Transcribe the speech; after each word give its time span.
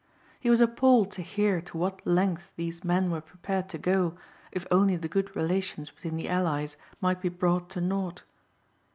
He 0.39 0.49
was 0.49 0.61
appalled 0.61 1.11
to 1.11 1.21
hear 1.21 1.61
to 1.61 1.77
what 1.77 2.01
length 2.07 2.49
these 2.55 2.83
men 2.83 3.11
were 3.11 3.21
prepared 3.21 3.69
to 3.69 3.77
go 3.77 4.15
if 4.51 4.65
only 4.71 4.95
the 4.95 5.07
good 5.07 5.35
relations 5.35 5.91
between 5.91 6.15
the 6.15 6.27
Allies 6.27 6.75
might 7.01 7.21
be 7.21 7.29
brought 7.29 7.69
to 7.69 7.81
naught. 7.81 8.23